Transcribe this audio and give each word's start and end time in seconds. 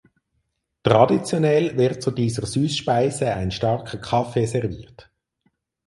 Traditionell 0.81 1.77
wird 1.77 2.01
zu 2.01 2.09
dieser 2.09 2.47
Süßspeise 2.47 3.31
ein 3.35 3.51
starker 3.51 3.99
Kaffee 3.99 4.47
serviert. 4.47 5.11